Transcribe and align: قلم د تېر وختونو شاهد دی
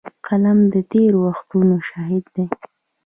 قلم 0.25 0.59
د 0.73 0.75
تېر 0.91 1.11
وختونو 1.23 1.75
شاهد 1.89 2.23
دی 2.35 2.45